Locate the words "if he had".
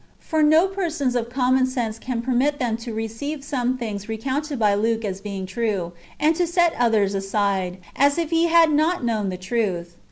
8.17-8.71